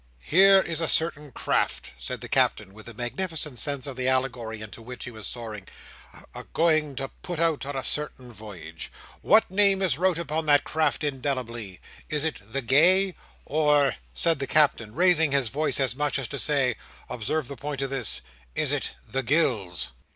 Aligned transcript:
"Here 0.25 0.61
is 0.61 0.81
a 0.81 0.87
certain 0.87 1.31
craft," 1.31 1.91
said 1.99 2.21
the 2.21 2.27
Captain, 2.27 2.73
with 2.73 2.87
a 2.87 2.95
magnificent 2.95 3.59
sense 3.59 3.85
of 3.85 3.95
the 3.95 4.07
allegory 4.07 4.59
into 4.59 4.81
which 4.81 5.03
he 5.03 5.11
was 5.11 5.27
soaring, 5.27 5.67
"a 6.33 6.43
going 6.55 6.95
to 6.95 7.09
put 7.21 7.37
out 7.37 7.67
on 7.67 7.75
a 7.75 7.83
certain 7.83 8.33
voyage. 8.33 8.91
What 9.21 9.51
name 9.51 9.79
is 9.83 9.99
wrote 9.99 10.17
upon 10.17 10.47
that 10.47 10.63
craft 10.63 11.03
indelibly? 11.03 11.81
Is 12.09 12.23
it 12.23 12.41
The 12.51 12.63
Gay? 12.63 13.13
or," 13.45 13.97
said 14.11 14.39
the 14.39 14.47
Captain, 14.47 14.95
raising 14.95 15.33
his 15.33 15.49
voice 15.49 15.79
as 15.79 15.95
much 15.95 16.17
as 16.17 16.27
to 16.29 16.39
say, 16.39 16.77
observe 17.07 17.47
the 17.47 17.55
point 17.55 17.83
of 17.83 17.91
this, 17.91 18.21
"is 18.55 18.71
it 18.71 18.95
The 19.07 19.21
Gills?" 19.21 19.91